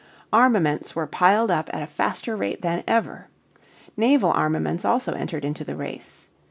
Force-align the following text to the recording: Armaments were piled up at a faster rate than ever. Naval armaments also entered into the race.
Armaments 0.33 0.95
were 0.95 1.05
piled 1.05 1.51
up 1.51 1.69
at 1.71 1.83
a 1.83 1.85
faster 1.85 2.35
rate 2.35 2.63
than 2.63 2.83
ever. 2.87 3.27
Naval 3.95 4.31
armaments 4.31 4.83
also 4.83 5.13
entered 5.13 5.45
into 5.45 5.63
the 5.63 5.75
race. 5.75 6.27